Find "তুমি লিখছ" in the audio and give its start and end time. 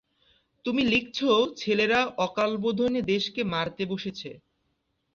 0.65-1.19